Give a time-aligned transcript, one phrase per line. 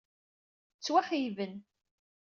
[0.77, 1.55] Ttwaxeyyben.